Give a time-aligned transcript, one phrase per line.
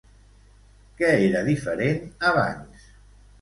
[1.01, 2.01] Què era diferent
[2.31, 2.89] abans?